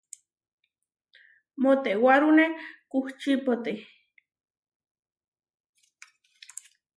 [1.61, 2.45] Moʼtewárune
[2.91, 3.71] kuučípote.